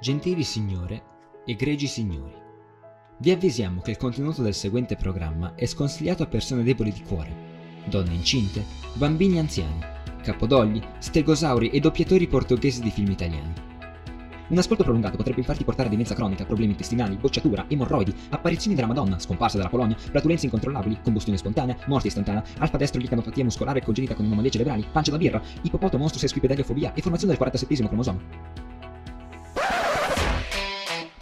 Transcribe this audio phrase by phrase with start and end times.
[0.00, 1.02] Gentili signore,
[1.44, 2.34] egregi signori,
[3.18, 7.84] vi avvisiamo che il contenuto del seguente programma è sconsigliato a persone deboli di cuore,
[7.84, 13.68] donne incinte, bambini anziani, capodogli, stegosauri e doppiatori portoghesi di film italiani.
[14.50, 18.88] Un ascolto prolungato potrebbe infatti portare a demenza cronica, problemi intestinali, bocciatura, emorroidi, apparizioni della
[18.88, 24.14] Madonna, scomparsa dalla Polonia, flatulenze incontrollabili, combustione spontanea, morte istantanea, alfa destro licanopatia muscolare congenita
[24.14, 28.20] con anomalie cerebrali, pancia da birra, ipopoto monstro sesquipedaliofobia e formazione del 47 cromosoma.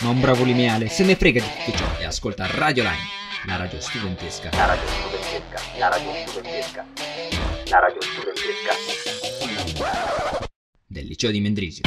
[0.01, 2.97] Ma un bravo lineale se ne frega di tutto ciò e ascolta Radio Line,
[3.47, 4.49] la radio studentesca.
[4.53, 6.85] La radio studentesca, la radio studentesca,
[7.69, 8.28] la radio studentesca.
[10.87, 11.83] Del liceo di Mendrisio.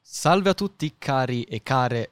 [0.00, 2.10] Salve a tutti cari e care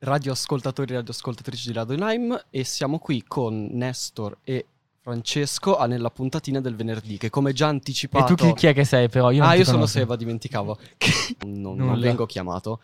[0.00, 4.66] radioascoltatori e radioascoltatrici di Radio Lime e siamo qui con Nestor e
[5.06, 8.34] Francesco a nella puntatina del venerdì che come già E anticipato...
[8.34, 9.30] tu chi, chi è che sei però?
[9.30, 9.98] Io ah, io sono conosco.
[9.98, 10.78] Seba, dimenticavo.
[11.46, 12.80] Non, non vengo chiamato.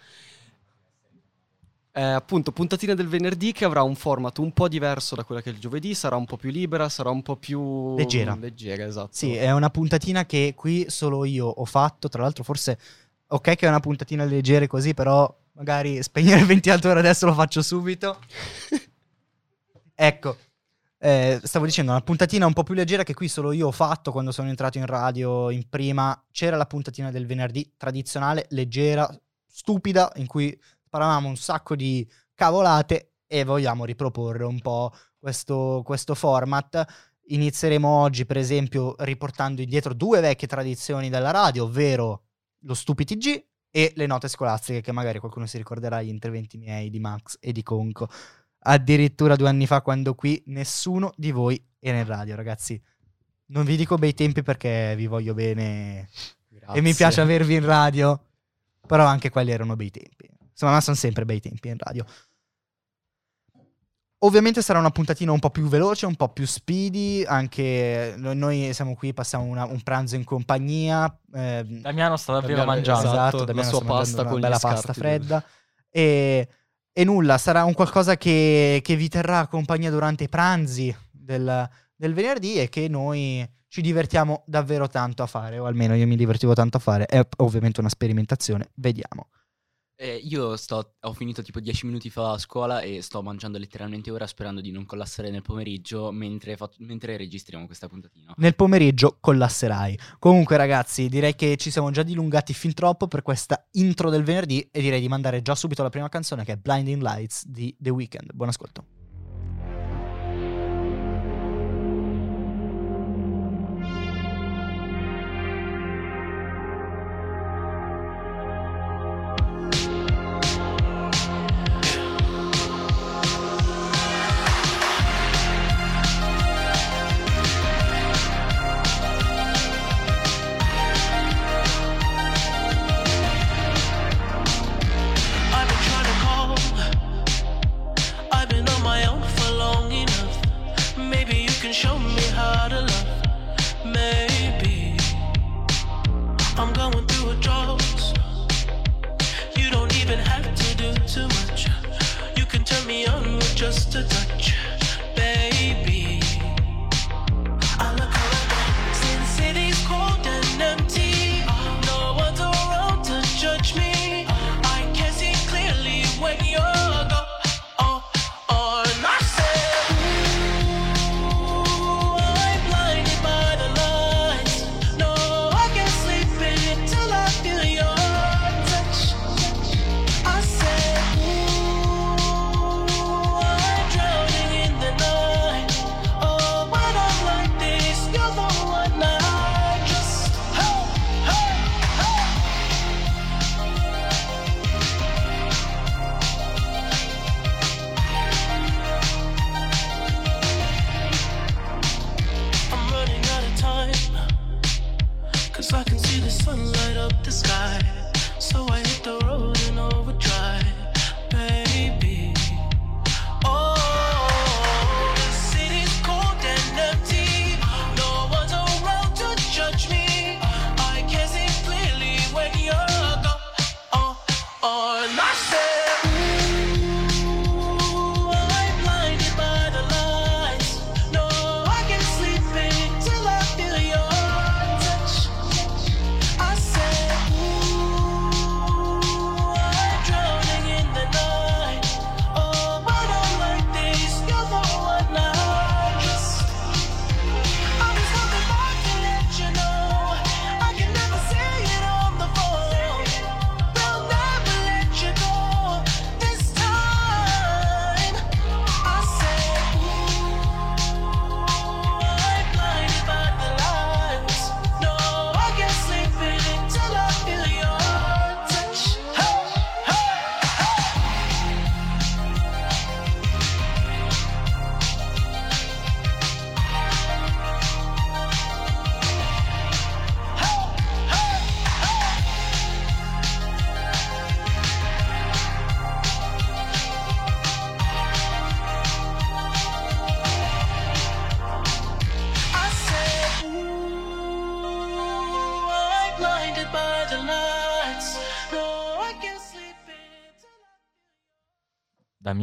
[1.91, 5.51] Eh, appunto, puntatina del venerdì che avrà un format un po' diverso da quella che
[5.51, 7.97] è il giovedì, sarà un po' più libera, sarà un po' più...
[7.97, 8.37] Leggera.
[8.39, 9.11] Leggera, esatto.
[9.11, 12.09] Sì, è una puntatina che qui solo io ho fatto.
[12.09, 12.79] Tra l'altro, forse
[13.27, 17.63] ok che è una puntatina leggera così, però magari spegnere il ventilatore adesso lo faccio
[17.63, 18.21] subito.
[19.95, 20.37] ecco,
[21.05, 24.13] eh, stavo dicendo una puntatina un po' più leggera che qui solo io ho fatto
[24.13, 26.17] quando sono entrato in radio in prima.
[26.31, 29.13] C'era la puntatina del venerdì tradizionale, leggera,
[29.45, 30.57] stupida, in cui
[30.89, 36.85] parlavamo un sacco di cavolate e vogliamo riproporre un po' questo, questo format.
[37.27, 42.27] Inizieremo oggi, per esempio, riportando indietro due vecchie tradizioni della radio, ovvero
[42.61, 46.91] lo Stupi TG e le note scolastiche, che magari qualcuno si ricorderà gli interventi miei
[46.91, 48.09] di Max e di Conco.
[48.65, 52.81] Addirittura due anni fa, quando qui nessuno di voi era in radio, ragazzi.
[53.47, 56.09] Non vi dico bei tempi perché vi voglio bene
[56.49, 56.79] Grazie.
[56.79, 58.19] e mi piace avervi in radio,
[58.87, 60.31] però anche quelli erano bei tempi.
[60.51, 62.05] Insomma, ma sono sempre bei tempi in radio.
[64.25, 68.95] Ovviamente sarà una puntatina un po' più veloce, un po' più speedy, anche noi, siamo
[68.95, 71.13] qui, passiamo una- un pranzo in compagnia.
[71.35, 73.09] ehm, Damiano sta davvero Damiano- mangiando.
[73.11, 73.45] esatto.
[73.45, 75.45] Damiano la sua pasta una con gli bella scarti pasta fredda.
[75.91, 76.49] E,
[76.93, 82.15] e nulla, sarà un qualcosa che, che vi terrà compagnia durante i pranzi del, del
[82.15, 86.53] venerdì e che noi ci divertiamo davvero tanto a fare, o almeno io mi divertivo
[86.53, 87.07] tanto a fare.
[87.07, 89.29] È ovviamente una sperimentazione, vediamo.
[90.03, 94.11] Eh, io sto, ho finito tipo 10 minuti fa a scuola e sto mangiando letteralmente
[94.11, 98.35] ora sperando di non collassare nel pomeriggio mentre, fa- mentre registriamo questa puntatina.
[98.39, 99.97] Nel pomeriggio collasserai.
[100.19, 104.69] Comunque, ragazzi, direi che ci siamo già dilungati fin troppo per questa intro del venerdì
[104.73, 107.91] e direi di mandare già subito la prima canzone che è Blinding Lights di The
[107.91, 108.33] Weeknd.
[108.33, 109.02] Buon ascolto.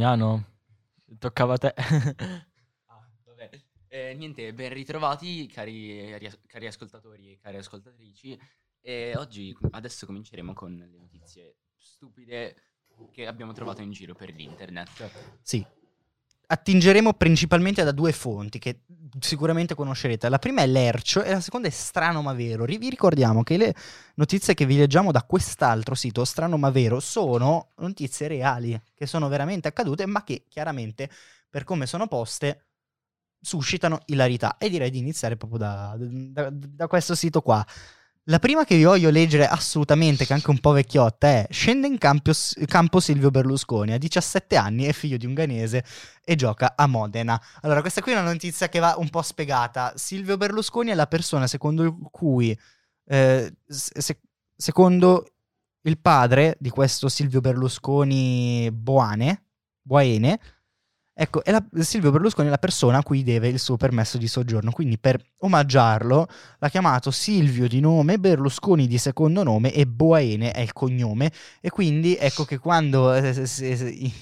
[0.00, 0.46] Damiano,
[1.18, 1.74] toccava a te.
[2.86, 3.50] Ah, vabbè.
[3.88, 8.40] Eh, niente, ben ritrovati cari, ri- cari ascoltatori e cari ascoltatrici.
[8.80, 12.56] E oggi, adesso cominceremo con le notizie stupide
[13.12, 15.10] che abbiamo trovato in giro per l'internet.
[15.42, 15.64] Sì.
[16.52, 18.80] Attingeremo principalmente da due fonti che
[19.20, 20.28] sicuramente conoscerete.
[20.28, 22.64] La prima è Lercio e la seconda è Strano ma Vero.
[22.64, 23.72] Vi ricordiamo che le
[24.16, 29.28] notizie che vi leggiamo da quest'altro sito, Strano ma Vero, sono notizie reali, che sono
[29.28, 31.08] veramente accadute, ma che chiaramente,
[31.48, 32.64] per come sono poste,
[33.40, 34.56] suscitano ilarità.
[34.58, 37.64] E direi di iniziare proprio da, da- da questo sito qua.
[38.24, 41.86] La prima che vi voglio leggere assolutamente, che è anche un po' vecchiotta, è Scende
[41.86, 42.32] in campo,
[42.66, 45.84] campo Silvio Berlusconi, ha 17 anni, è figlio di un ghanese
[46.22, 47.40] e gioca a Modena.
[47.62, 49.94] Allora, questa qui è una notizia che va un po' spiegata.
[49.96, 52.56] Silvio Berlusconi è la persona secondo cui,
[53.06, 54.20] eh, se-
[54.54, 55.26] secondo
[55.82, 59.44] il padre di questo Silvio Berlusconi Boane,
[59.80, 60.38] Boaene,
[61.22, 64.70] ecco, la- Silvio Berlusconi è la persona a cui deve il suo permesso di soggiorno.
[64.70, 66.26] Quindi, per omaggiarlo,
[66.58, 71.30] l'ha chiamato Silvio di nome, Berlusconi di secondo nome e Boaene è il cognome.
[71.60, 74.12] E quindi ecco che quando eh, se- se- i,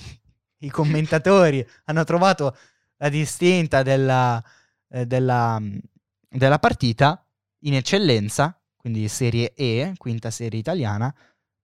[0.59, 2.57] i commentatori hanno trovato
[2.97, 4.43] la distinta della,
[4.91, 5.61] eh, della,
[6.29, 7.25] della partita
[7.61, 11.15] in eccellenza, quindi serie E, quinta serie italiana,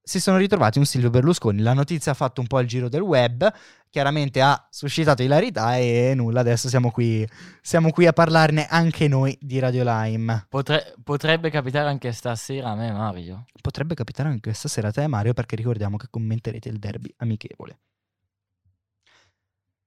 [0.06, 1.62] si sono ritrovati un Silvio Berlusconi.
[1.62, 3.50] La notizia ha fatto un po' il giro del web,
[3.88, 7.26] chiaramente ha suscitato ilarità e nulla, adesso siamo qui,
[7.62, 10.46] siamo qui a parlarne anche noi di Radio Lime.
[10.50, 13.46] Potre- potrebbe capitare anche stasera a me, Mario.
[13.62, 17.78] Potrebbe capitare anche stasera a te Mario perché ricordiamo che commenterete il derby amichevole.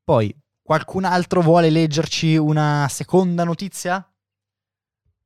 [0.03, 4.03] Poi, qualcun altro vuole leggerci una seconda notizia?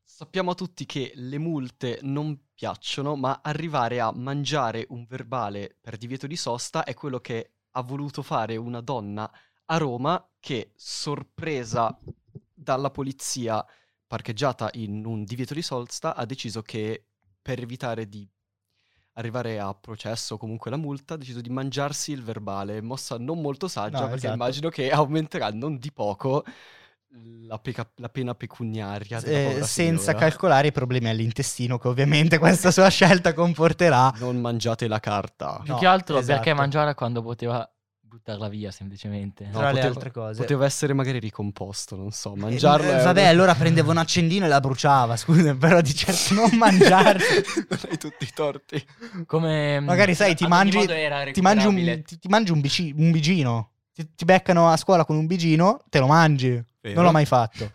[0.03, 6.27] Sappiamo tutti che le multe non piacciono, ma arrivare a mangiare un verbale per divieto
[6.27, 9.27] di sosta è quello che ha voluto fare una donna
[9.65, 11.97] a Roma che, sorpresa
[12.53, 13.65] dalla polizia
[14.05, 17.05] parcheggiata in un divieto di sosta, ha deciso che
[17.41, 18.29] per evitare di
[19.13, 23.41] arrivare a processo o comunque la multa, ha deciso di mangiarsi il verbale, mossa non
[23.41, 24.33] molto saggia No, perché esatto.
[24.35, 26.43] immagino che aumenterà non di poco
[27.47, 29.67] la, peca- la pena pecuniaria Eh, senza
[30.11, 30.13] signora.
[30.13, 34.13] calcolare i problemi all'intestino che ovviamente questa sua scelta comporterà.
[34.19, 35.59] Non mangiate la carta.
[35.63, 36.33] Più No, che altro esatto.
[36.39, 39.45] perché mangiare quando poteva buttarla via semplicemente.
[39.45, 40.41] No, Tra le poteva- altre cose.
[40.41, 44.45] Poteva essere magari ricomposto, non so, Eh, mangiarlo eh, è- vabbè, allora prendeva un accendino
[44.45, 47.41] e la bruciava, scusa, però di certo non mangiarsi.
[47.69, 48.85] non hai tutti i torti.
[49.25, 50.85] Come Magari sai, ti mangi,
[51.33, 53.71] ti mangi, un, ti, ti mangi un, bici- un bigino.
[53.93, 56.61] Ti, ti beccano a scuola con un bigino, te lo mangi.
[56.81, 57.71] Non l'ho mai fatto.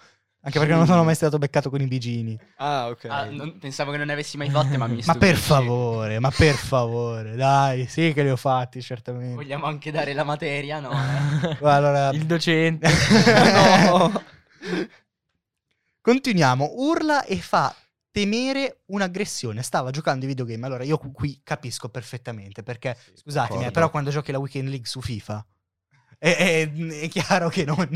[0.47, 2.39] Anche perché non sono mai stato beccato con i bigini.
[2.59, 3.05] Ah, ok.
[3.07, 6.31] Ah, non- pensavo che non ne avessi mai fatte, ma mi Ma per favore, ma
[6.31, 9.35] per favore, dai, sì che li ho fatti, certamente.
[9.35, 10.91] Vogliamo anche dare la materia, no?
[10.93, 11.57] eh?
[11.67, 12.89] Allora, il docente.
[13.55, 14.23] no.
[16.01, 16.75] Continuiamo.
[16.77, 17.75] Urla e fa
[18.13, 19.63] temere un'aggressione.
[19.65, 20.65] Stava giocando ai videogame.
[20.65, 23.71] Allora, io qui capisco perfettamente perché, scusatemi, eh, d'accordo.
[23.73, 25.45] però quando giochi la Weekend League su FIFA
[26.19, 27.89] è, è- è chiaro che non,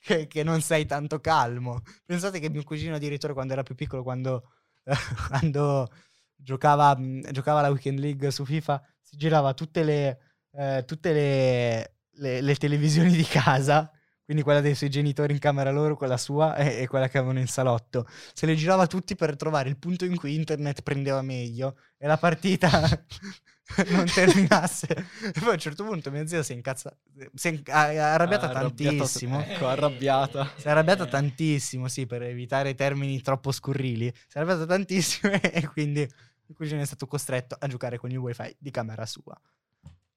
[0.00, 1.80] che- che non sei tanto calmo.
[2.04, 4.50] Pensate che mio cugino addirittura quando era più piccolo, quando
[5.28, 5.88] quando
[6.34, 6.96] giocava,
[7.32, 10.18] giocava la Weekend League su FIFA, si girava tutte le,
[10.52, 13.90] eh, tutte le, le- le televisioni di casa,
[14.26, 17.38] quindi quella dei suoi genitori in camera loro, quella sua e, e quella che avevano
[17.38, 18.06] in salotto.
[18.34, 22.18] Se le girava tutti per trovare il punto in cui internet prendeva meglio e la
[22.18, 22.68] partita
[23.90, 24.88] non terminasse.
[24.88, 26.96] E poi a un certo punto mia zia si è incazzata,
[27.34, 29.40] si è arrabbiata Ah, tantissimo.
[29.44, 30.52] Ecco, arrabbiata.
[30.56, 34.12] Si è arrabbiata tantissimo, sì, per evitare termini troppo scurrili.
[34.12, 38.18] Si è arrabbiata tantissimo e quindi il cugino è stato costretto a giocare con il
[38.18, 39.40] wifi di camera sua.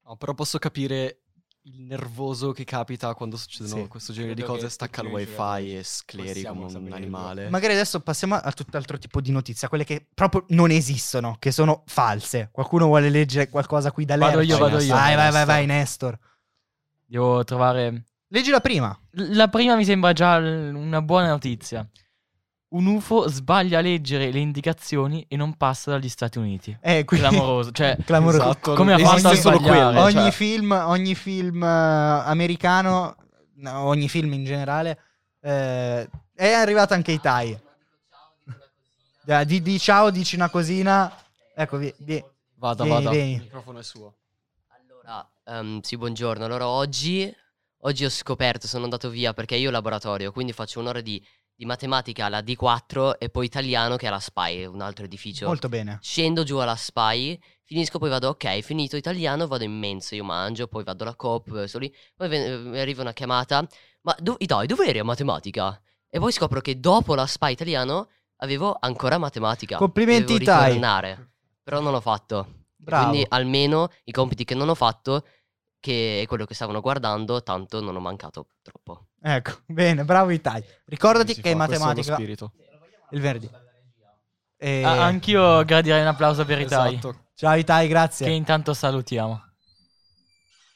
[0.03, 1.21] No, però posso capire
[1.63, 3.87] il nervoso che capita quando succedono Sì.
[3.87, 7.49] questo genere di Credo cose, che stacca il wifi e scleri come un animale.
[7.49, 11.83] Magari adesso passiamo a tutt'altro tipo di notizia, quelle che proprio non esistono, che sono
[11.85, 12.49] false.
[12.51, 14.53] Qualcuno vuole leggere qualcosa qui da Vado Lercio?
[14.53, 14.93] io, vado io.
[14.93, 16.17] Vai, vai, vai, vai, Nestor.
[17.05, 18.05] Devo trovare...
[18.31, 18.97] Leggi la prima.
[19.11, 21.87] La prima mi sembra già una buona notizia.
[22.69, 26.77] Un UFO sbaglia a leggere le indicazioni e non passa dagli Stati Uniti.
[26.81, 27.97] Eh, quindi- Clamoroso, cioè...
[28.05, 28.43] Clamoroso.
[28.43, 30.31] Esatto, Come ha fatto solo quello, ogni cioè.
[30.31, 31.67] film, ogni film eh,
[32.25, 33.15] americano,
[33.55, 34.99] no, ogni film in generale,
[35.41, 37.59] eh, è arrivato anche ai Tai.
[39.25, 41.11] Eh, Di, di ciao, dici una cosina.
[41.55, 42.23] Ecco, vi- vi-
[42.55, 43.15] Vada, Vieni, vada.
[43.15, 43.33] vieni.
[43.35, 44.13] Il microfono è suo.
[44.67, 46.45] Allora, ehm, sì, buongiorno.
[46.45, 47.33] Allora, oggi,
[47.81, 51.23] oggi ho scoperto, sono andato via perché io ho laboratorio, quindi faccio un'ora di,
[51.59, 55.45] di matematica alla D4 e poi italiano che è alla SPY, un altro edificio.
[55.45, 55.97] molto bene.
[56.01, 60.67] Scendo giù alla SPY, finisco, poi vado, ok, finito italiano, vado in mensa, io mangio,
[60.67, 63.67] poi vado alla COP, sto lì, poi ve- mi arriva una chiamata,
[64.03, 65.77] ma do- dai, dove eri a matematica?
[66.07, 69.75] E poi scopro che dopo la SPY italiano avevo ancora matematica.
[69.75, 72.67] Complimenti, ritornare, però non l'ho fatto.
[72.77, 73.09] Bravo.
[73.09, 75.25] Quindi almeno i compiti che non ho fatto,
[75.81, 79.08] che è quello che stavano guardando, tanto non ho mancato troppo.
[79.21, 80.63] Ecco, bene, bravo Itai.
[80.85, 82.53] Ricordati che è lo matematica spirito.
[83.11, 83.49] il venerdì.
[84.57, 84.83] E...
[84.83, 86.95] Ah, anch'io gradirei un applauso per Itai.
[86.95, 87.27] Esatto.
[87.35, 88.25] Ciao Itai, grazie.
[88.25, 89.41] Che intanto salutiamo.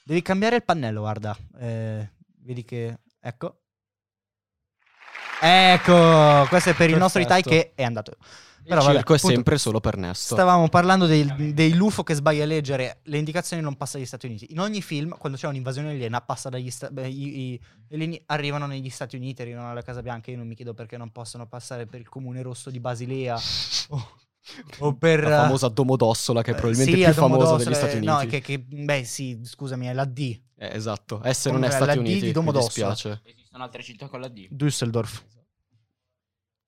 [0.06, 1.36] Devi cambiare il pannello, guarda.
[1.60, 3.00] Eh, vedi che...
[3.20, 3.60] Ecco.
[5.42, 7.72] Ecco, questo è per il nostro Itai Perfetto.
[7.74, 8.16] che è andato.
[8.64, 10.38] Il Però vabbè, circo è appunto, sempre solo per Nestor.
[10.38, 14.26] Stavamo parlando dei, dei LUFO che sbaglia a leggere le indicazioni non passa agli Stati
[14.26, 14.48] Uniti.
[14.52, 17.60] In ogni film, quando c'è un'invasione aliena, passa dagli Sta- beh, i,
[17.92, 20.32] alieni arrivano negli Stati Uniti, arrivano alla Casa Bianca.
[20.32, 23.38] Io non mi chiedo perché non possono passare per il comune rosso di Basilea
[23.90, 24.12] o,
[24.80, 25.24] o per...
[25.24, 28.12] La famosa Domodossola che è eh, probabilmente sì, più famosa Domodossola, degli Stati eh, Uniti.
[28.14, 30.20] No, che, che- beh sì, scusami, è la D.
[30.56, 32.92] Eh, esatto, S non è Stati la D di Uniti, mi Domodossola.
[32.92, 33.22] dispiace.
[33.26, 34.48] Esistono altre città con la D.
[34.50, 35.26] Düsseldorf.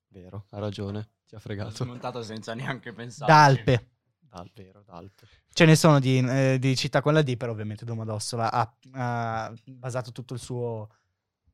[0.10, 1.84] Vero, ha ragione, ti ha L'ho fregato.
[1.84, 3.32] smontato senza neanche pensare.
[3.32, 3.90] D'Alpe.
[4.20, 5.28] Dal vero, d'Alpe.
[5.54, 9.54] Ce ne sono di, eh, di città con la D, però ovviamente Domodossola ha, ha
[9.66, 10.90] basato tutto il suo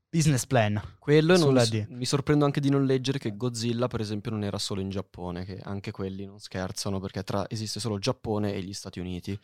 [0.09, 0.81] business plan.
[0.97, 1.85] Quello e non Sulla s- D.
[1.89, 5.45] mi sorprendo anche di non leggere che Godzilla, per esempio, non era solo in Giappone,
[5.45, 9.39] che anche quelli non scherzano, perché tra, esiste solo il Giappone e gli Stati Uniti.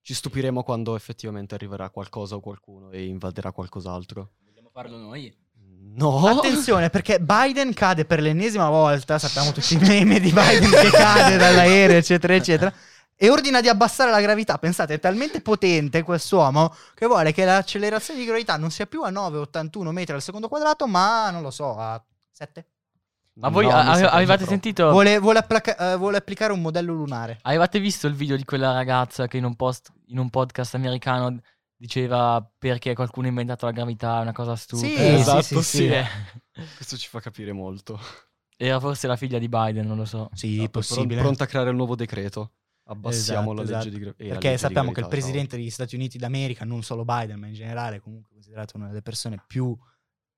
[0.00, 4.34] Ci stupiremo quando effettivamente arriverà qualcosa o qualcuno e invaderà qualcos'altro.
[4.44, 5.32] Vogliamo farlo noi?
[5.94, 6.26] No!
[6.26, 9.18] Attenzione, perché Biden cade per l'ennesima volta.
[9.18, 12.72] Sappiamo tutti i meme di Biden che cade dall'aereo, eccetera, eccetera.
[13.14, 14.58] E ordina di abbassare la gravità.
[14.58, 19.10] Pensate, è talmente potente quest'uomo che vuole che l'accelerazione di gravità non sia più a
[19.10, 22.66] 9,81 metri al secondo quadrato, ma non lo so, a 7.
[23.34, 24.90] Ma voi No, ave- avevate sentito?
[24.90, 27.38] Vuole, vuole applaca- eh, vuole applicare un modello lunare.
[27.42, 31.38] Avevate visto il video di quella ragazza che in un, post, in un podcast americano
[31.82, 34.88] diceva perché qualcuno ha inventato la gravità, una cosa stupida?
[34.88, 35.76] Sì, Eh, esatto, sì, sì, sì.
[35.78, 35.84] sì.
[35.86, 36.04] Eh,
[36.76, 37.98] Questo ci fa capire molto.
[38.56, 40.30] Era forse la figlia di Biden, non lo so.
[40.32, 41.06] Sì, Esatto, possibile.
[41.06, 42.52] pron- Pronta a creare il nuovo decreto.
[42.84, 43.88] Abbassiamo Esatto, la legge esatto.
[43.88, 46.18] di gra- e la Perché legge di sappiamo che il gravità, presidente degli Stati Uniti
[46.18, 49.76] d'America, non solo Biden, ma in generale, comunque considerato una delle persone più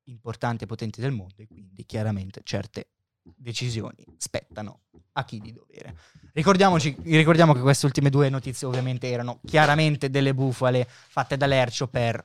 [0.05, 2.89] importanti e potenti del mondo, e quindi chiaramente certe
[3.37, 4.81] decisioni spettano
[5.13, 5.95] a chi di dovere.
[6.33, 11.87] Ricordiamoci, ricordiamo che queste ultime due notizie ovviamente erano chiaramente delle bufale fatte da Lercio
[11.87, 12.23] per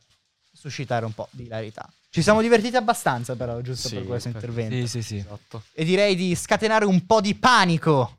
[0.51, 1.87] suscitare un po' di hilarità.
[2.09, 4.87] Ci siamo divertiti abbastanza però, giusto Sì, per questo per- intervento.
[4.87, 5.17] Sì, sì, sì.
[5.17, 5.63] Esatto.
[5.73, 8.17] E direi di scatenare un po' di panico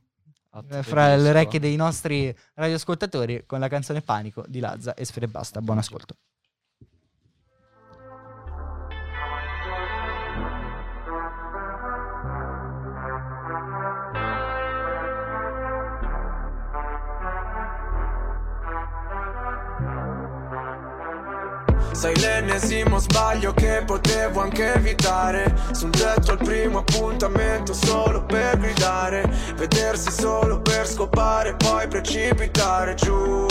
[0.52, 5.04] Atto eh, fra le orecchie dei nostri radioascoltatori con la canzone Panico di Lazza e
[5.04, 5.60] Sfere e Basta.
[5.60, 6.16] Buon ascolto.
[22.00, 25.54] Sei l'ennesimo sbaglio che potevo anche evitare.
[25.72, 29.30] Sul tetto al primo appuntamento solo per gridare.
[29.54, 33.46] Vedersi solo per scopare poi precipitare giù.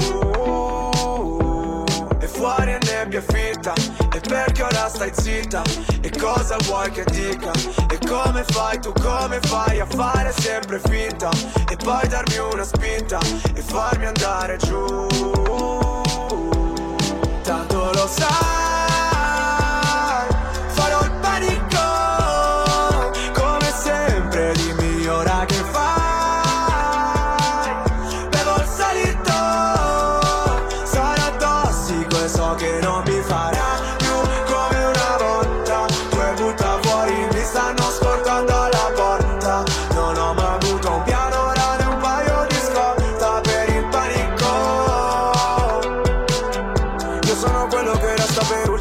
[2.19, 3.73] E fuori è nebbia fitta
[4.13, 5.61] E perché ora stai zitta?
[6.01, 7.51] E cosa vuoi che dica?
[7.87, 11.29] E come fai tu come fai a fare sempre finta?
[11.69, 13.19] E poi darmi una spinta
[13.53, 15.48] E farmi andare giù
[18.11, 18.58] Tanto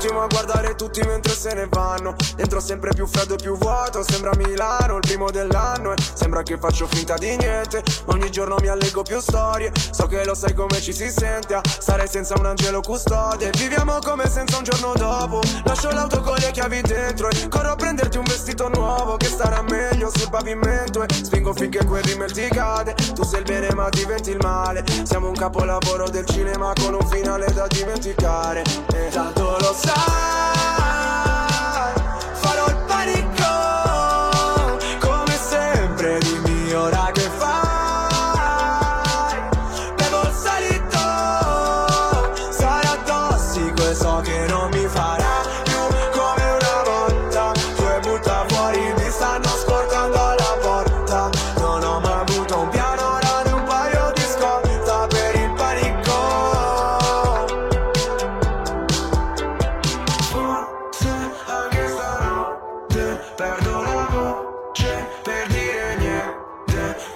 [0.08, 2.14] ultimo a guardare tutti mentre se ne vanno.
[2.34, 6.56] Dentro sempre più freddo e più vuoto Sembra Milano il primo dell'anno E sembra che
[6.56, 7.82] faccio finta di niente.
[8.06, 11.62] Ogni giorno mi allego più storie So che lo sai come ci si sente a
[11.66, 13.50] stare senza un angelo custode.
[13.56, 17.76] Viviamo come senza un giorno dopo Lascio l'auto con le chiavi dentro E corro a
[17.76, 22.48] prenderti un vestito nuovo Che starà meglio sul pavimento E spingo finché quel rimel ti
[22.48, 22.94] cade.
[23.14, 27.06] Tu sei il bene ma diventi il male Siamo un capolavoro del cinema Con un
[27.08, 28.62] finale da dimenticare.
[28.94, 30.77] E tanto lo sai lá.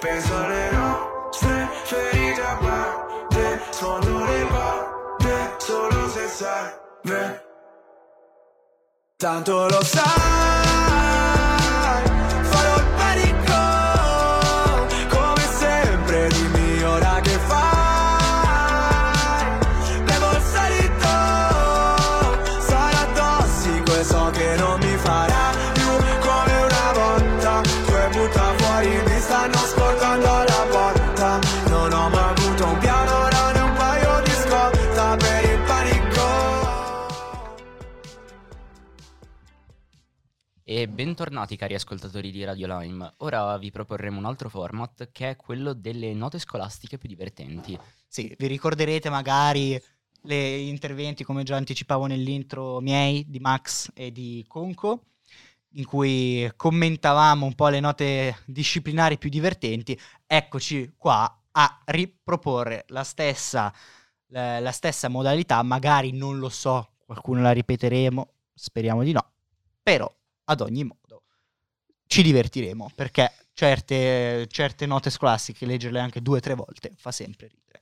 [0.03, 7.45] Penso alle nostre ferite aperte Sfondo le porte solo se serve
[9.15, 10.62] Tanto lo sai
[40.93, 43.13] bentornati cari ascoltatori di Radio Lime.
[43.17, 47.77] Ora vi proporremo un altro format che è quello delle note scolastiche più divertenti.
[48.07, 49.81] Sì, vi ricorderete magari
[50.21, 55.05] le interventi, come già anticipavo nell'intro, miei, di Max e di Conco,
[55.71, 59.99] in cui commentavamo un po' le note disciplinari più divertenti.
[60.27, 63.73] Eccoci qua a riproporre la stessa,
[64.27, 69.31] la stessa modalità, magari non lo so, qualcuno la ripeteremo, speriamo di no,
[69.81, 70.07] però
[70.53, 71.23] ad ogni modo
[72.13, 77.47] ci divertiremo perché certe, certe note scolastiche, leggerle anche due o tre volte, fa sempre
[77.47, 77.79] ridere.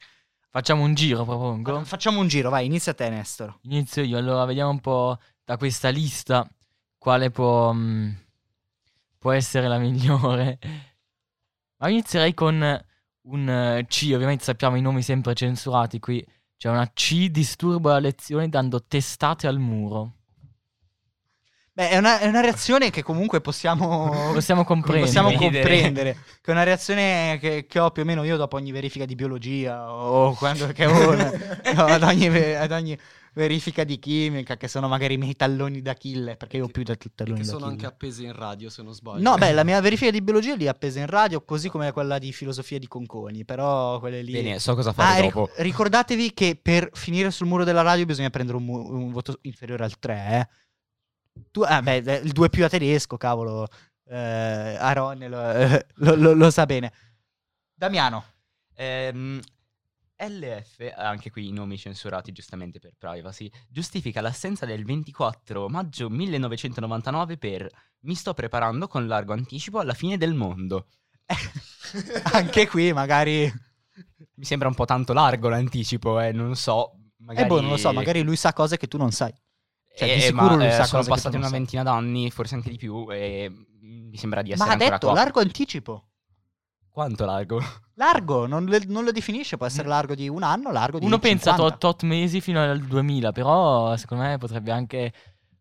[0.50, 1.84] Facciamo un giro, propongo.
[1.84, 3.58] Facciamo un giro, vai, inizia te Nestor.
[3.64, 6.48] Inizio io, allora vediamo un po' da questa lista
[6.98, 8.12] quale può, mm,
[9.18, 10.60] può essere la migliore.
[11.78, 12.86] Ma inizierei con
[13.24, 16.26] un eh, C, ovviamente sappiamo i nomi sempre censurati qui.
[16.58, 20.20] C'è una C, disturbo la lezione dando testate al muro.
[21.74, 25.06] Beh, è una, è una reazione che comunque possiamo, Possiamo comprendere.
[25.06, 26.14] possiamo comprendere.
[26.42, 29.16] Che è una reazione che, che ho più o meno io dopo ogni verifica di
[29.16, 32.98] biologia o quando che ho, no, ad, ogni, ad ogni
[33.34, 36.94] verifica di chimica, che sono magari i miei talloni d'Achille, perché io ho più da
[37.16, 37.72] talloni Che sono d'Achille.
[37.76, 39.22] anche appesi in radio, se non sbaglio.
[39.22, 42.20] No, beh, la mia verifica di biologia lì è appesa in radio, così come quella
[42.20, 44.34] di filosofia di Conconi, però quelle lì...
[44.34, 45.50] Bene, so cosa Ah, fare ric- dopo.
[45.56, 49.86] ricordatevi che per finire sul muro della radio bisogna prendere un, mu- un voto inferiore
[49.86, 50.14] al 3.
[50.32, 50.48] Eh.
[51.52, 53.67] Tu, ah, beh, eh, il 2 più a tedesco, cavolo.
[54.06, 54.17] Eh,
[54.80, 56.91] Aaron lo, eh, lo- lo- lo sa bene.
[57.74, 58.24] Damiano.
[58.76, 59.39] Ehm,
[60.17, 67.38] LF, anche qui i nomi censurati giustamente per privacy, giustifica l'assenza del 24 maggio 1999
[67.38, 67.67] per
[68.02, 70.88] mi sto preparando con largo anticipo alla fine del mondo.
[72.34, 73.52] Anche qui magari...
[74.36, 76.94] Mi sembra un po' tanto largo l'anticipo, eh, non so.
[77.17, 77.46] Magari...
[77.46, 79.34] Eh boh, non lo so, magari lui sa cose che tu non sai.
[79.96, 82.78] Cioè, di Eh, sicuro ma, lui eh, sono passati una ventina d'anni, forse anche di
[82.78, 83.52] più, e
[83.82, 85.16] mi sembra di essere Ma ha ancora detto qua.
[85.16, 86.06] largo anticipo.
[86.90, 87.62] Quanto largo?
[87.96, 91.20] Largo, non, le- non lo definisce, può essere largo di un anno, largo di Uno
[91.20, 91.78] pensa 50.
[91.78, 95.14] tot, tot mesi fino al 2000, però secondo me potrebbe anche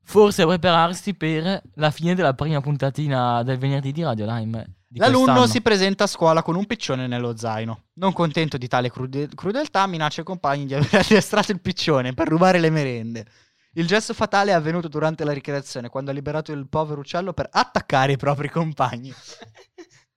[0.03, 4.79] forse prepararsi per la fine della prima puntatina del venerdì di Radio Lime.
[4.89, 5.47] di L'alunno quest'anno.
[5.47, 7.85] si presenta a scuola con un piccione nello zaino.
[7.95, 12.27] Non contento di tale crude- crudeltà, minaccia i compagni di aver addestrato il piccione per
[12.27, 13.27] rubare le merende.
[13.75, 17.49] Il gesto fatale è avvenuto durante la ricreazione, quando ha liberato il povero uccello per
[17.51, 19.13] attaccare i propri compagni.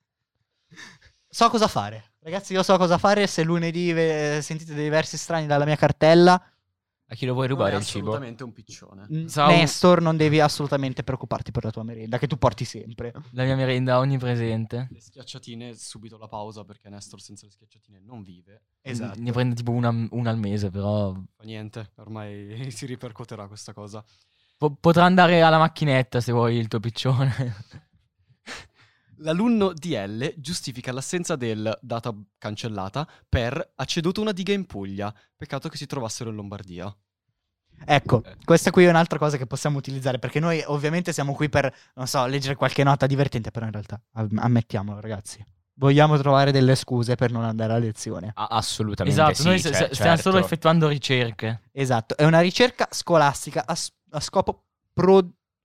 [1.33, 2.13] So cosa fare.
[2.19, 3.25] Ragazzi, io so cosa fare.
[3.25, 6.39] Se lunedì eh, sentite dei versi strani dalla mia cartella,
[7.13, 8.05] A chi lo vuoi rubare il cibo?
[8.07, 9.05] assolutamente un piccione.
[9.09, 9.47] n- Ciao.
[9.51, 13.13] Nestor, non devi assolutamente preoccuparti per la tua merenda, che tu porti sempre.
[13.33, 14.87] La mia merenda onnipresente.
[14.89, 18.63] Le schiacciatine, subito la pausa perché Nestor senza le schiacciatine non vive.
[18.81, 19.19] Esatto.
[19.21, 24.03] Ne prendo tipo una, una al mese, però Fa niente, ormai si ripercuoterà questa cosa.
[24.57, 27.31] po- potrà andare alla macchinetta se vuoi il tuo piccione.
[29.17, 35.13] L'alunno DL giustifica l'assenza del data cancellata per ha ceduto una diga in Puglia.
[35.35, 36.95] Peccato che si trovassero in Lombardia.
[37.85, 41.73] Ecco, questa qui è un'altra cosa che possiamo utilizzare perché noi ovviamente siamo qui per,
[41.95, 45.43] non so, leggere qualche nota divertente, però in realtà, am- ammettiamolo ragazzi,
[45.75, 48.31] vogliamo trovare delle scuse per non andare a lezione.
[48.35, 50.37] Ah, assolutamente esatto, sì, noi s- s- stiamo solo certo.
[50.37, 54.63] effettuando ricerche Esatto, è una ricerca scolastica a, s- a scopo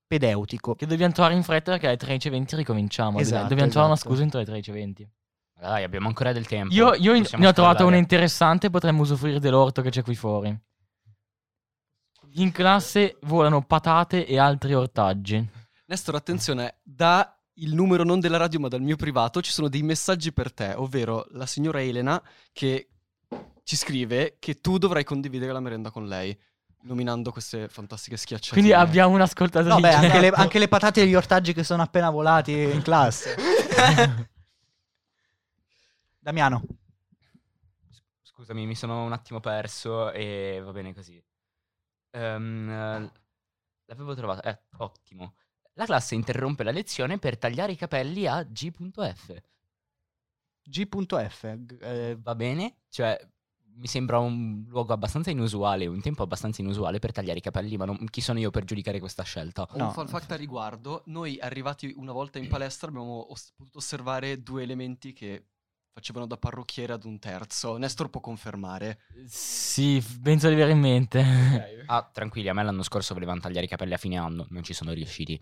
[0.09, 0.75] propedeutico.
[0.75, 3.19] che dobbiamo trovare in fretta perché alle 13.20 ricominciamo.
[3.19, 4.09] Esatto, dobbiamo trovare una esatto.
[4.09, 5.07] scusa entro le 13.20.
[5.61, 6.73] Dai, abbiamo ancora del tempo.
[6.73, 10.57] Io, io ne ho trovata una interessante, potremmo usufruire dell'orto che c'è qui fuori.
[12.35, 15.47] In classe volano patate e altri ortaggi.
[15.87, 19.83] Nestor, attenzione, da il numero non della radio ma dal mio privato ci sono dei
[19.83, 22.91] messaggi per te, ovvero la signora Elena che
[23.65, 26.39] ci scrive che tu dovrai condividere la merenda con lei,
[26.83, 28.61] nominando queste fantastiche schiacciatine.
[28.61, 29.73] Quindi abbiamo un ascoltatore.
[29.73, 32.83] No, beh, anche le, anche le patate e gli ortaggi che sono appena volati in
[32.83, 33.35] classe.
[36.19, 36.63] Damiano,
[38.39, 41.21] Scusami, mi sono un attimo perso e va bene così.
[42.11, 43.11] Eh,
[43.85, 44.47] l'avevo trovato.
[44.47, 45.35] Eh, ottimo.
[45.73, 49.43] La classe interrompe la lezione per tagliare i capelli a G.F.
[50.63, 51.57] G.F.
[51.57, 52.77] g- eh, Va bene?
[52.89, 53.19] Cioè,
[53.79, 57.85] mi sembra un luogo abbastanza inusuale, un tempo abbastanza inusuale per tagliare i capelli, ma
[57.85, 59.67] non- chi sono io per giudicare questa scelta?
[59.73, 59.91] Un No.
[59.93, 64.63] fun fact a riguardo, noi arrivati una volta in palestra abbiamo os- potuto osservare due
[64.65, 65.45] elementi che
[65.93, 67.77] facevano da parrucchiere ad un terzo.
[67.77, 69.01] Nestor può confermare.
[69.27, 71.85] Sì, penso di avere in mente.
[71.87, 74.75] Ah, tranquilli, a me l'anno scorso volevano tagliare i capelli a fine anno, non ci
[74.75, 75.41] sono riusciti.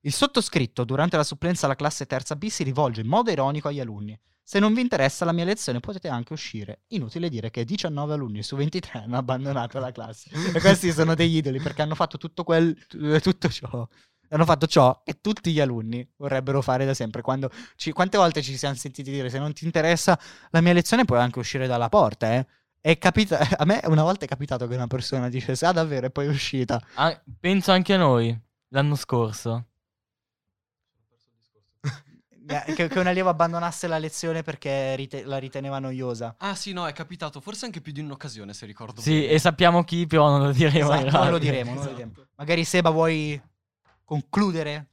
[0.00, 3.80] Il sottoscritto, durante la supplenza alla classe terza B, si rivolge in modo ironico agli
[3.80, 4.18] alunni.
[4.48, 6.82] Se non vi interessa la mia lezione potete anche uscire.
[6.90, 10.30] Inutile dire che 19 alunni su 23 hanno abbandonato la classe.
[10.54, 12.76] E questi sono degli idoli perché hanno fatto tutto, quel,
[13.20, 13.88] tutto ciò.
[14.28, 17.24] Hanno fatto ciò che tutti gli alunni vorrebbero fare da sempre.
[17.74, 20.16] Ci- quante volte ci siamo sentiti dire se non ti interessa
[20.50, 22.46] la mia lezione puoi anche uscire dalla porta,
[22.80, 22.98] eh?
[22.98, 26.26] Capita- a me una volta è capitato che una persona dicesse ah davvero e poi
[26.26, 26.80] è uscita.
[26.94, 29.64] Ah, penso anche a noi, l'anno scorso.
[32.46, 36.36] Che, che un allievo abbandonasse la lezione perché rite- la riteneva noiosa.
[36.38, 39.26] Ah sì, no, è capitato forse anche più di un'occasione, se ricordo Sì, bene.
[39.28, 40.92] e sappiamo chi, però non lo diremo.
[40.92, 42.12] Esatto, non lo diremo, non lo diremo.
[42.36, 43.40] Magari Seba vuoi
[44.04, 44.86] concludere?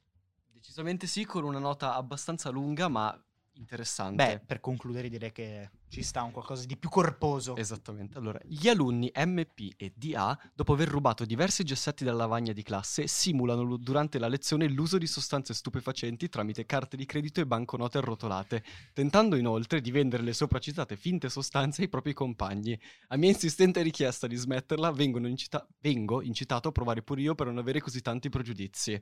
[0.52, 3.16] Decisamente sì, con una nota abbastanza lunga ma
[3.54, 4.26] interessante.
[4.26, 7.56] Beh, per concludere direi che ci sta un qualcosa di più corposo.
[7.56, 8.18] Esattamente.
[8.18, 13.06] Allora, gli alunni MP e DA, dopo aver rubato diversi gessetti dalla lavagna di classe,
[13.06, 18.64] simulano durante la lezione l'uso di sostanze stupefacenti tramite carte di credito e banconote arrotolate,
[18.92, 22.78] tentando inoltre di vendere le sopracitate finte sostanze ai propri compagni.
[23.10, 27.60] A mia insistente richiesta di smetterla, incita- vengo incitato a provare pure io per non
[27.60, 29.00] avere così tanti pregiudizi.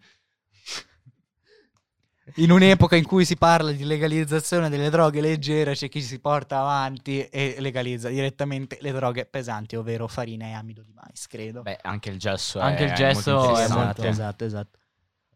[2.35, 6.59] In un'epoca in cui si parla di legalizzazione delle droghe leggere, c'è chi si porta
[6.59, 11.61] avanti e legalizza direttamente le droghe pesanti, ovvero farina e amido di mais, credo.
[11.61, 13.83] Beh, anche il gesso è Anche il gesso molto è interessante.
[13.83, 14.79] molto- esatto, esatto.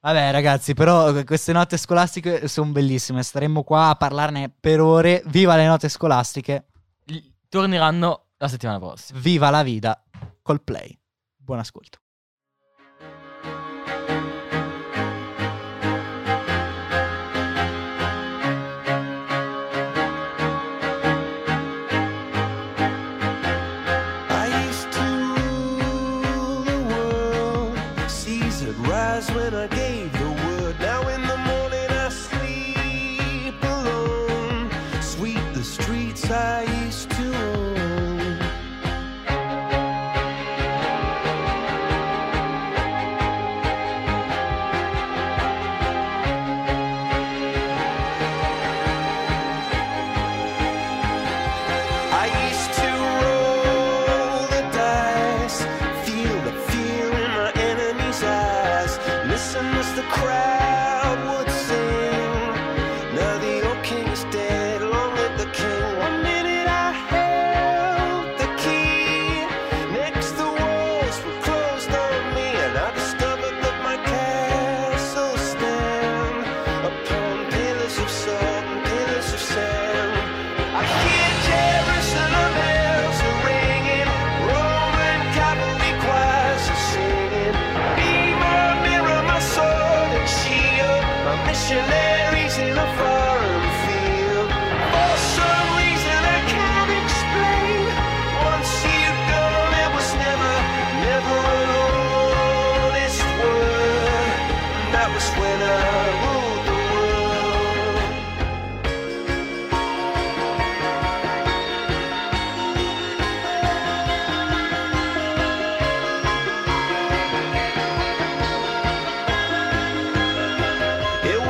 [0.02, 3.24] Vabbè, ragazzi, però queste note scolastiche sono bellissime.
[3.24, 5.24] Staremmo qua a parlarne per ore.
[5.26, 6.68] Viva le note scolastiche,
[7.50, 9.20] Torneranno la settimana prossima.
[9.20, 10.04] viva la vita
[10.44, 10.96] col play.
[11.36, 12.00] Buon ascolto.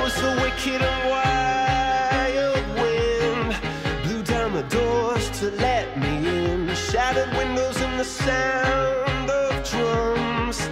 [0.05, 3.57] Was the wicked and wild wind
[4.03, 6.75] blew down the doors to let me in.
[6.75, 10.69] Shattered windows and the sound of drums.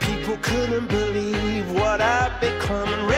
[0.00, 2.92] People couldn't believe what i'd become.
[2.92, 3.08] And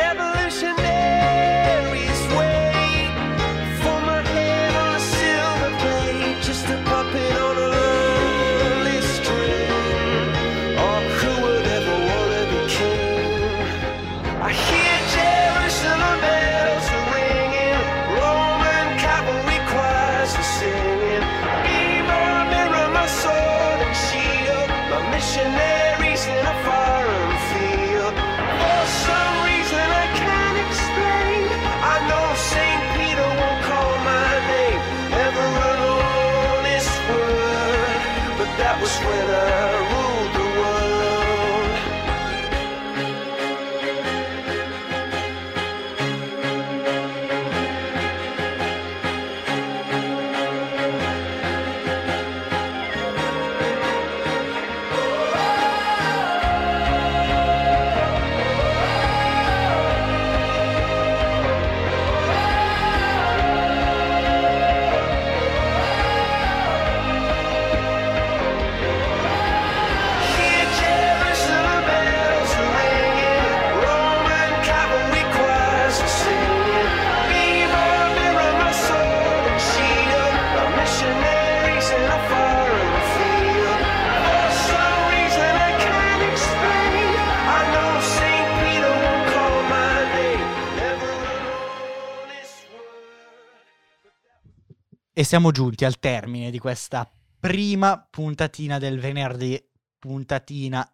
[95.19, 99.59] E siamo giunti al termine di questa prima puntatina del venerdì,
[99.99, 100.87] puntatina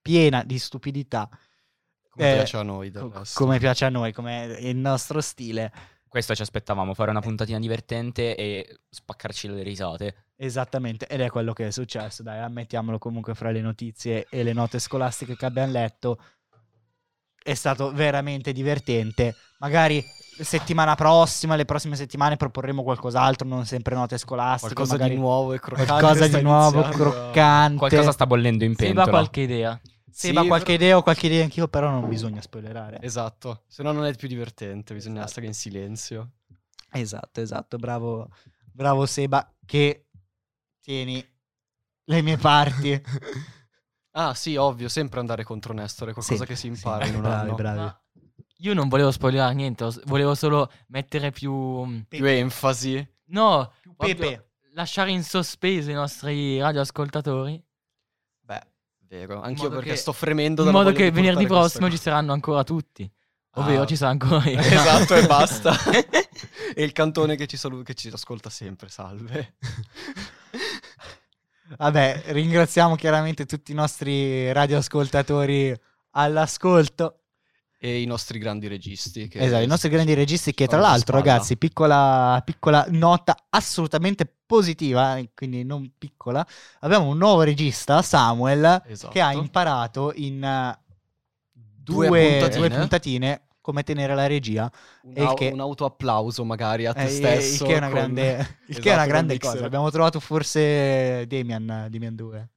[0.00, 1.28] piena di stupidità,
[2.08, 5.70] Come Eh, piace a noi del co- come piace a noi, come il nostro stile.
[6.08, 10.28] Questo ci aspettavamo, fare una puntatina divertente e spaccarci le risate.
[10.36, 14.54] Esattamente, ed è quello che è successo, dai, ammettiamolo comunque fra le notizie e le
[14.54, 16.18] note scolastiche che abbiamo letto.
[17.42, 19.34] È stato veramente divertente.
[19.58, 20.02] Magari
[20.40, 25.58] settimana prossima, le prossime settimane proporremo qualcos'altro, non sempre note scolastiche, Qualcosa di nuovo e
[25.60, 25.92] croccante.
[25.92, 27.78] qualcosa di nuovo, iniziando a- croccante.
[27.78, 29.18] Qualcosa sta bollendo in Seba pentola.
[29.18, 29.80] qualche idea.
[30.10, 32.98] Seba Sì, qualche idea o qualche idea anch'io, però non bisogna spoilerare.
[33.02, 35.30] Esatto, se no non è più divertente, bisogna Esatto.
[35.32, 36.30] stare in silenzio.
[36.92, 38.30] Esatto, esatto, bravo,
[38.72, 40.06] bravo Seba che
[40.80, 41.22] tieni
[42.04, 43.00] le mie parti.
[44.18, 47.16] Ah sì, ovvio, sempre andare contro Nestor, è qualcosa Sì, che si sì, impara in
[47.16, 47.54] un bravi, anno.
[47.54, 47.78] bravi.
[47.80, 48.00] Ma
[48.58, 52.04] io non volevo spoilerare niente, volevo solo mettere più...
[52.08, 53.06] Più enfasi.
[53.26, 54.48] No, proprio Pepe.
[54.72, 57.62] lasciare in sospeso i nostri radioascoltatori.
[58.40, 58.62] Beh,
[59.08, 62.32] vero, anch'io perché che- sto fremendo In dalla modo che di venerdì prossimo ci saranno
[62.32, 63.10] ancora tutti.
[63.58, 63.86] Ovvero Ah.
[63.86, 64.58] ci sarà ancora io.
[64.58, 65.74] Esatto, e basta.
[66.74, 69.54] e il cantone che ci, saluta, che ci ascolta sempre, salve.
[71.78, 75.74] Vabbè, ringraziamo chiaramente tutti i nostri radioascoltatori
[76.10, 77.22] all'ascolto.
[77.78, 79.28] E i nostri grandi registi.
[79.32, 81.32] Esatto, i nostri grandi registi che tra l'altro spalla.
[81.32, 86.46] ragazzi, piccola, piccola nota assolutamente positiva, eh, quindi non piccola,
[86.80, 89.12] abbiamo un nuovo regista, Samuel, Esatto.
[89.12, 90.78] che ha imparato in eh,
[91.52, 92.68] due, Due due puntatine.
[92.68, 94.70] puntatine come tenere la regia,
[95.02, 97.64] un, e che- un autoapplauso magari a te eh, stesso.
[97.64, 99.64] il che è una con- grande, il che è Esatto, una grande cosa.
[99.64, 102.48] Abbiamo trovato forse Damian, Damian 2.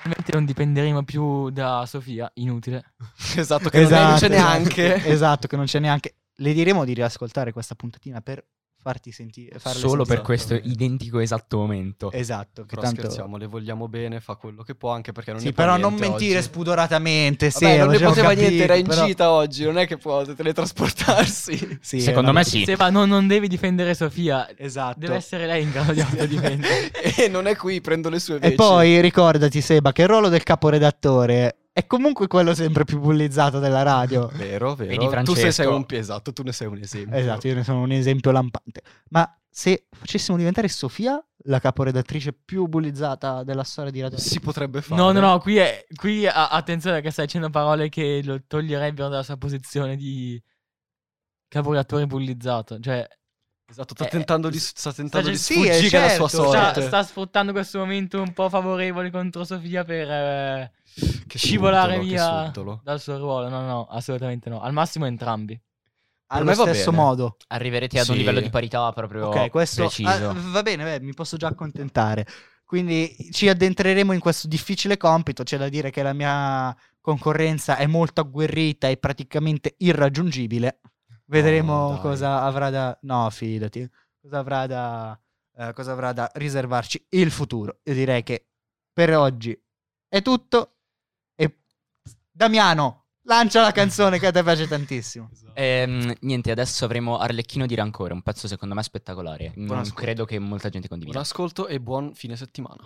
[0.00, 2.94] Finalmente non dipenderemo più da Sofia, inutile.
[3.36, 4.94] Esatto, che non, è- non c'è esatto, neanche.
[5.06, 6.16] esatto, che non c'è neanche.
[6.36, 8.44] Le diremo di riascoltare questa puntatina per
[8.84, 9.58] farti sentire.
[9.58, 12.12] farle Solo per questo identico esatto momento.
[12.12, 13.00] Esatto, che Però tanto...
[13.00, 15.94] scherziamo, le vogliamo bene, fa quello che può, anche perché non Sì, ne però non
[15.94, 16.46] niente mentire oggi.
[16.46, 17.48] spudoratamente.
[17.48, 19.96] Vabbè, Seba, non ne poteva niente, capito, era in però- gita oggi, non è che
[19.96, 21.78] può teletrasportarsi.
[21.84, 22.64] Sì, Secondo me sì.
[22.64, 24.48] Seba, no, non devi difendere Sofia.
[24.56, 24.98] Esatto.
[24.98, 26.90] Deve essere lei in grado di autodifendere.
[27.16, 28.52] e non è qui, prendo le sue veci.
[28.52, 33.58] E poi ricordati, Seba, che il ruolo del caporedattore è comunque quello sempre più bullizzato
[33.58, 34.28] della radio.
[34.28, 34.90] Vero, vero.
[34.90, 35.40] Vedi, tu Francesco.
[35.40, 37.16] sei, sei un esatto, tu ne sei un esempio.
[37.16, 38.80] Esatto, io ne sono un esempio lampante.
[39.08, 44.82] Ma se facessimo diventare Sofia la caporedattrice più bullizzata della storia di radio, Si potrebbe
[44.82, 45.00] fare.
[45.00, 49.08] No, no, no, qui, è, qui a- attenzione perché stai dicendo parole che lo toglierebbero
[49.08, 50.40] dalla sua posizione di
[51.48, 52.78] caporedattore bullizzato.
[52.78, 53.04] Cioè,
[53.66, 56.74] Esatto, sta Eh, tentando di, sta tentando di sì, sfuggire eh, alla certo, sua sta,
[56.74, 56.80] sorte.
[56.82, 60.72] sta sfruttando questo momento un po' favorevole contro Sofia per eh,
[61.26, 62.50] Che scivolare subdolo, che via
[62.82, 63.48] dal suo ruolo.
[63.48, 64.60] No, no, assolutamente no.
[64.60, 65.58] Al massimo entrambi.
[66.28, 67.02] allo stesso bene.
[67.02, 67.36] modo.
[67.48, 68.18] Arriverete ad un Sì.
[68.20, 70.28] livello di parità proprio Ok, questo preciso.
[70.28, 72.26] ah, va bene, beh, mi posso già accontentare.
[72.64, 75.42] Quindi ci addentreremo in questo difficile compito.
[75.42, 80.80] C'è da dire che la mia concorrenza è molto agguerrita e praticamente irraggiungibile.
[81.26, 82.00] Vedremo dai.
[82.00, 82.96] cosa avrà da.
[83.02, 83.88] No, fidati.
[84.20, 85.18] cosa avrà da,
[85.56, 87.78] eh, cosa avrà da riservarci il futuro.
[87.84, 88.46] Io direi che
[88.92, 89.58] per oggi
[90.08, 90.72] è tutto.
[91.34, 91.56] E
[92.30, 95.30] Damiano, lancia la canzone che a te piace tantissimo.
[95.56, 99.52] Ehm, niente, adesso avremo Arlecchino di Rancore, un pezzo secondo me spettacolare.
[99.54, 100.00] Non ascolto.
[100.02, 101.20] credo che molta gente Buon condivida.
[101.24, 102.84] ascolto e buon fine settimana.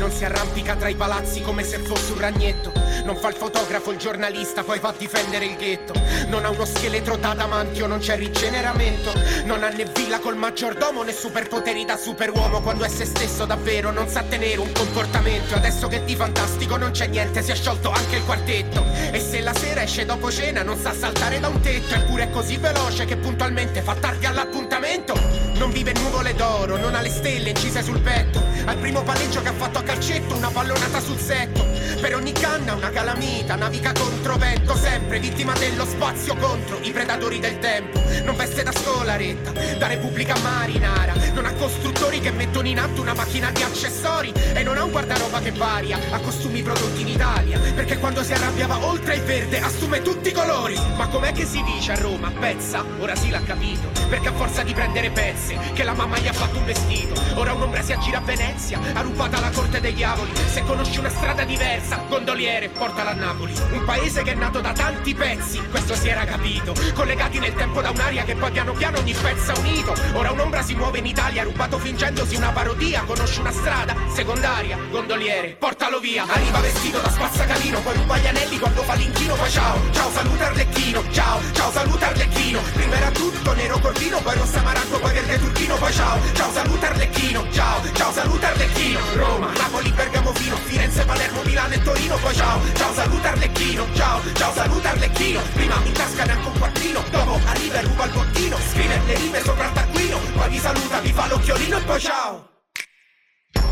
[0.00, 2.72] Non si arrampica tra i palazzi come se fosse un ragnetto.
[3.04, 5.92] Non fa il fotografo, il giornalista, poi va a difendere il ghetto.
[6.28, 9.12] Non ha uno scheletro da adamantio, non c'è rigeneramento.
[9.44, 12.62] Non ha né villa col maggiordomo né superpoteri da superuomo.
[12.62, 15.54] Quando è se stesso davvero non sa tenere un comportamento.
[15.54, 18.82] Adesso che di fantastico non c'è niente, si è sciolto anche il quartetto.
[19.12, 21.94] E se la sera esce dopo cena non sa saltare da un tetto.
[21.94, 25.12] Eppure è così veloce che puntualmente fa tardi all'appuntamento.
[25.56, 28.49] Non vive nuvole d'oro, non ha le stelle incise sul petto.
[28.70, 31.79] Al primo palleggio che ha fatto a calcetto, una pallonata sul setto.
[32.00, 37.38] Per ogni canna una calamita, naviga contro vento, sempre vittima dello spazio contro i predatori
[37.40, 38.02] del tempo.
[38.24, 41.12] Non veste da scolaretta, da Repubblica Marinara.
[41.34, 44.32] Non ha costruttori che mettono in atto una macchina di accessori.
[44.54, 47.58] E non ha un guardaroba che varia, ha costumi prodotti in Italia.
[47.74, 50.80] Perché quando si arrabbiava oltre il verde assume tutti i colori.
[50.96, 52.30] Ma com'è che si dice a Roma?
[52.30, 52.82] Pezza?
[52.98, 53.90] Ora sì l'ha capito.
[54.08, 57.20] Perché a forza di prendere pezze, che la mamma gli ha fatto un vestito.
[57.34, 60.32] Ora un'ombra si aggira a Venezia, ha rubato alla corte dei diavoli.
[60.46, 63.52] Se conosci una strada diversa, gondoliere, portala a Napoli.
[63.72, 66.74] Un paese che è nato da tanti pezzi, questo si era capito.
[66.94, 69.94] Collegati nel tempo da un'aria che poi piano piano ogni pezzo unito.
[70.14, 73.02] Ora un'ombra si muove in Italia, rubato fingendosi una parodia.
[73.02, 76.24] Conosci una strada, secondaria, gondoliere, portalo via.
[76.28, 79.34] Arriva vestito da spazzacamino, poi ruba gli anelli quando fa l'inchino.
[79.34, 81.02] Poi ciao, ciao, saluta Arlecchino.
[81.10, 82.60] Ciao, ciao, saluta Arlecchino.
[82.72, 85.76] Prima era tutto nero corvino, poi rossa maranco, poi verde turchino.
[85.76, 87.46] Poi ciao, ciao, saluta Arlecchino.
[87.50, 88.98] Ciao, ciao, saluta Arlecchino.
[89.14, 92.16] Roma, Napoli, Bergamo, Fino, Firenze, Palermo, Milano e Torino.
[92.16, 93.86] Poi ciao, ciao, saluta Arlecchino.
[93.94, 95.40] Ciao, ciao, saluta Arlecchino.
[95.52, 98.56] Prima in tasca neanche un quattrino, dopo arriva e ruba il bottino.
[98.70, 102.48] Scrive le rime sopra il taccuino, poi vi saluta, vi fa l'occhiolino e poi ciao.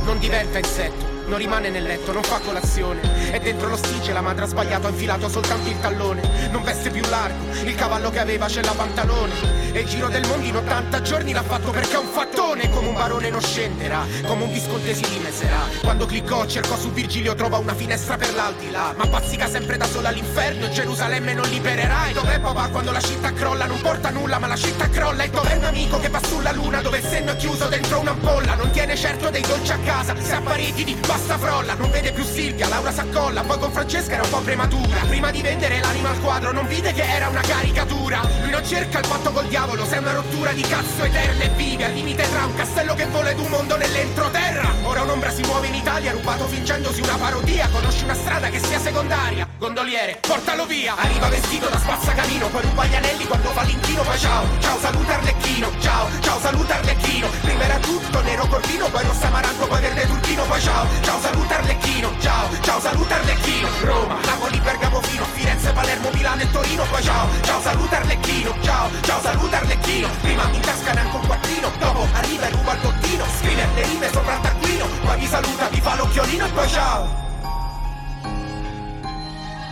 [0.05, 3.31] Non diventa insetto, non rimane nel letto, non fa colazione.
[3.31, 6.49] È dentro lo stige, la madre ha sbagliato, ha infilato soltanto il tallone.
[6.51, 9.57] Non veste più largo, il cavallo che aveva c'è la pantalone.
[9.73, 12.71] E il giro del mondo in 80 giorni l'ha fatto perché è un fattone.
[12.71, 15.61] Come un barone non scenderà, come un visconte si dimeserà.
[15.83, 18.95] Quando cliccò, cercò su Virgilio, trova una finestra per l'aldilà.
[18.97, 22.14] Ma bazzica sempre da sola all'inferno, e Gerusalemme non libererai.
[22.14, 23.67] Dov'è papà quando la città crolla?
[23.67, 25.25] Non porta nulla, ma la città crolla.
[25.25, 28.55] E dov'è un amico che va sulla luna, dove il senno è chiuso dentro un'ampolla?
[28.55, 31.75] Non tiene certo dei dolci a casa, se a pareti di basta frolla.
[31.75, 33.43] Non vede più Silvia, Laura s'accolla.
[33.43, 35.01] Poi con Francesca era un po' prematura.
[35.07, 38.21] Prima di vendere l'anima al quadro, non vide che era una caricatura.
[38.41, 41.85] Lui non cerca il patto col diavolo, sei una rottura di cazzo eterna e vive
[41.85, 44.75] al limite tra un castello che vola ed un mondo nell'entroterra.
[44.83, 47.69] Ora un'ombra si muove in Italia, rubato fingendosi una parodia.
[47.69, 49.48] Conosci una strada che sia secondaria.
[49.59, 50.94] Gondoliere, portalo via.
[50.94, 54.03] Arriva vestito da spazzacamino, poi ruba gli anelli quando fa l'inchino.
[54.03, 55.73] Poi ciao, ciao, saluta Arlecchino.
[55.81, 57.29] Ciao, ciao, saluta Arlecchino.
[57.42, 60.44] Prima era tutto nero corvino, poi rossa maranco, poi verde turchino.
[60.44, 62.12] Poi ciao, ciao, saluta Arlecchino.
[62.21, 63.68] Ciao, ciao, saluta Arlecchino.
[63.83, 66.85] Roma, Napoli, Bergamo, Fino, Firenze, Palermo, Milano e Torino.
[66.85, 68.55] Poi ciao, ciao, saluta Arlecchino.
[68.62, 70.09] Ciao, ciao, saluta Arlecchino.
[70.21, 73.24] Prima in tasca neanche un quattrino, dopo arriva e ruba il bottino.
[73.41, 77.28] Scrive le rime sopra il taccuino, poi vi saluta, vi fa l'occhiolino e poi ciao.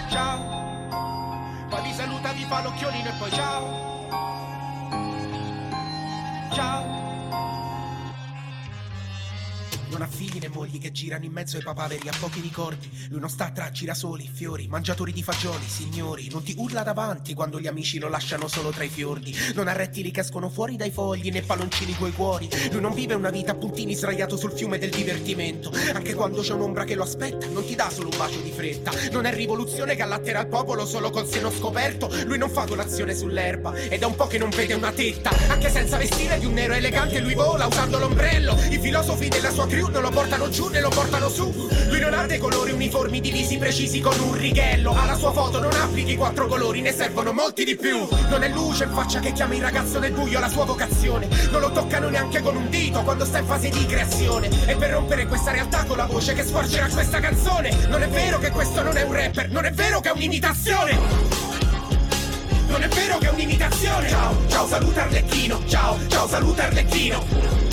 [0.09, 0.39] Ciao.
[1.69, 3.85] Poi vi saluta, vi fa l'occhiolino e poi ciao.
[6.53, 7.06] Ciao.
[9.89, 12.91] Non ha figli né mogli che girano in mezzo ai papaveri, ha pochi ricordi.
[13.11, 16.29] Lui non sta tra girasoli, fiori, mangiatori di fagioli, signori.
[16.31, 19.35] Non ti urla davanti quando gli amici lo lasciano solo tra i fiordi.
[19.55, 22.49] Non ha rettili che escono fuori dai fogli né palloncini coi cuori.
[22.73, 25.73] Lui non vive una vita a puntini sdraiato sul fiume del divertimento.
[25.95, 28.91] Anche quando c'è un'ombra che lo aspetta, non ti dà solo un bacio di fretta.
[29.13, 32.11] Non è rivoluzione che allatterà il popolo solo col seno scoperto.
[32.25, 35.31] Lui non fa colazione sull'erba ed è un po' che non vede una tetta.
[35.49, 38.55] Anche senza vestire di un nero elegante, lui vola usando l'ombrello.
[38.71, 41.69] I filosofi della sua crew non lo portano giù né lo portano su.
[41.89, 44.95] Lui non ha dei colori uniformi divisi precisi con un righello.
[44.97, 48.09] Alla sua foto non applichi quattro colori, ne servono molti di più.
[48.29, 51.29] Non è luce in faccia che chiama il ragazzo del buio la sua vocazione.
[51.51, 54.49] Non lo toccano neanche con un dito quando sta in fase di creazione.
[54.67, 57.77] E per rompere questa realtà con la voce che sforgerà questa canzone.
[57.89, 61.35] Non è vero che questo non è un rapper, non è vero che è un'imitazione.
[62.69, 67.66] Non è vero che è un'imitazione Ciao, ciao, saluta Arlecchino Ciao, ciao, saluta Arlecchino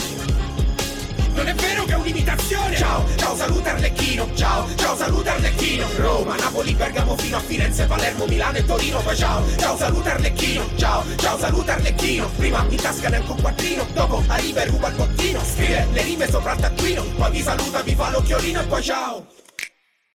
[1.34, 2.76] non è vero che è un'imitazione.
[2.76, 4.30] Ciao, ciao, saluta Arlecchino.
[4.34, 5.88] Ciao, ciao, saluta Arlecchino.
[5.98, 9.00] Roma, Napoli, Bergamo, fino a Firenze, Palermo, Milano e Torino.
[9.02, 10.64] Poi ciao, ciao, saluta Arlecchino.
[10.76, 12.30] Ciao, ciao, saluta Arlecchino.
[12.38, 15.40] Prima in tasca neanche un quattrino Dopo arriva e ruba il bottino.
[15.44, 19.33] Scrive le rime sopra il taccuino Poi vi saluta, vi fa l'occhiolino e poi ciao